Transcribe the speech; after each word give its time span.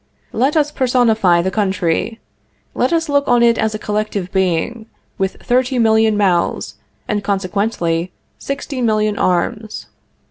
Let 0.33 0.57
us 0.57 0.71
personify 0.71 1.43
the 1.43 1.51
country. 1.51 2.19
Let 2.73 2.91
us 2.91 3.07
look 3.07 3.27
on 3.27 3.43
it 3.43 3.59
as 3.59 3.75
a 3.75 3.77
collective 3.77 4.31
being, 4.31 4.87
with 5.19 5.33
thirty 5.35 5.77
million 5.77 6.17
mouths, 6.17 6.77
and, 7.07 7.23
consequently, 7.23 8.11
sixty 8.39 8.81
million 8.81 9.19
arms. 9.19 9.85